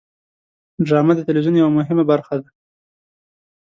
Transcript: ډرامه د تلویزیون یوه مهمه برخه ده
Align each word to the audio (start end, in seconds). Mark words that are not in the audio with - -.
ډرامه 0.85 1.13
د 1.15 1.19
تلویزیون 1.27 1.55
یوه 1.57 1.71
مهمه 1.79 2.03
برخه 2.11 2.35
ده 2.41 2.49